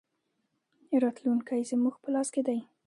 [1.03, 2.59] راتلونکی زموږ په لاس کې دی